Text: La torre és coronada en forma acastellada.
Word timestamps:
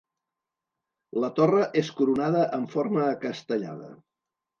La 1.23 1.29
torre 1.39 1.67
és 1.81 1.91
coronada 1.99 2.41
en 2.59 2.65
forma 2.77 3.05
acastellada. 3.11 3.93